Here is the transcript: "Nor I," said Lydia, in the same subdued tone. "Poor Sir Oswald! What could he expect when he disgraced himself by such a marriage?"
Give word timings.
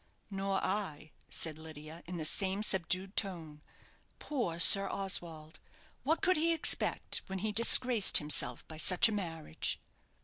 "Nor 0.31 0.55
I," 0.63 1.11
said 1.29 1.59
Lydia, 1.59 2.01
in 2.07 2.17
the 2.17 2.25
same 2.25 2.63
subdued 2.63 3.15
tone. 3.15 3.61
"Poor 4.17 4.59
Sir 4.59 4.89
Oswald! 4.89 5.59
What 6.01 6.23
could 6.23 6.37
he 6.37 6.55
expect 6.55 7.21
when 7.27 7.37
he 7.45 7.51
disgraced 7.51 8.17
himself 8.17 8.67
by 8.67 8.77
such 8.77 9.09
a 9.09 9.13
marriage?" 9.13 9.79